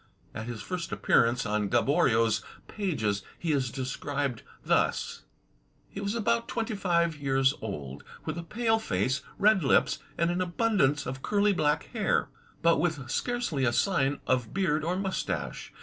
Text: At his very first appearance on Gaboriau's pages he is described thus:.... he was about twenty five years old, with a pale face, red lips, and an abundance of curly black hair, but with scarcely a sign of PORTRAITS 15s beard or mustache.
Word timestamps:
At 0.33 0.47
his 0.47 0.63
very 0.63 0.67
first 0.79 0.91
appearance 0.91 1.45
on 1.45 1.69
Gaboriau's 1.69 2.41
pages 2.67 3.21
he 3.37 3.51
is 3.51 3.69
described 3.71 4.41
thus:.... 4.65 5.25
he 5.89 6.01
was 6.01 6.15
about 6.15 6.47
twenty 6.47 6.73
five 6.75 7.15
years 7.17 7.53
old, 7.61 8.03
with 8.25 8.35
a 8.35 8.41
pale 8.41 8.79
face, 8.79 9.21
red 9.37 9.63
lips, 9.63 9.99
and 10.17 10.31
an 10.31 10.41
abundance 10.41 11.05
of 11.05 11.21
curly 11.21 11.53
black 11.53 11.83
hair, 11.93 12.29
but 12.63 12.77
with 12.79 13.11
scarcely 13.11 13.63
a 13.63 13.71
sign 13.71 14.13
of 14.25 14.25
PORTRAITS 14.25 14.45
15s 14.49 14.53
beard 14.55 14.83
or 14.83 14.95
mustache. 14.95 15.71